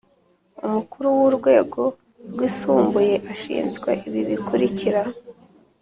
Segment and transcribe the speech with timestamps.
[0.65, 1.81] Umukuru w urwego
[2.31, 5.01] Rwisumbuye ashinzwe ibi bikurikira